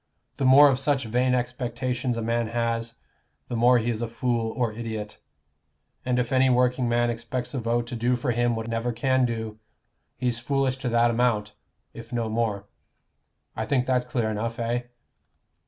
The 0.37 0.45
more 0.45 0.67
of 0.67 0.79
such 0.79 1.05
vain 1.05 1.35
expectations 1.35 2.17
a 2.17 2.23
man 2.23 2.47
has, 2.47 2.95
the 3.49 3.55
more 3.55 3.77
he 3.77 3.91
is 3.91 4.01
a 4.01 4.07
fool 4.07 4.49
or 4.53 4.73
idiot. 4.73 5.19
And 6.03 6.17
if 6.17 6.31
any 6.31 6.49
working 6.49 6.89
man 6.89 7.11
expects 7.11 7.53
a 7.53 7.59
vote 7.59 7.85
to 7.85 7.95
do 7.95 8.15
for 8.15 8.31
him 8.31 8.55
what 8.55 8.65
it 8.65 8.71
never 8.71 8.91
can 8.93 9.25
do, 9.27 9.59
he's 10.17 10.39
foolish 10.39 10.77
to 10.77 10.89
that 10.89 11.11
amount, 11.11 11.53
if 11.93 12.11
no 12.11 12.29
more. 12.29 12.65
I 13.55 13.67
think 13.67 13.85
that's 13.85 14.05
clear 14.07 14.31
enough, 14.31 14.57
eh?" 14.57 14.85